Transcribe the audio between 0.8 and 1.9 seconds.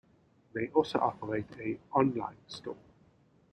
operate a